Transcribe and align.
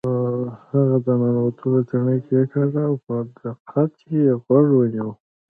هغه 0.71 0.97
د 1.05 1.07
ننوتلو 1.21 1.79
تڼۍ 1.89 2.17
کیکاږله 2.27 2.81
او 2.89 2.93
په 3.05 3.15
دقت 3.43 3.91
یې 4.13 4.25
غوږ 4.45 4.67
ونیو 4.75 5.09